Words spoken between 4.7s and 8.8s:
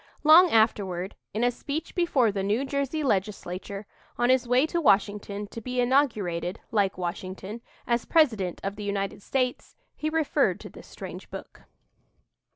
Washington to be inaugurated, like Washington, as President of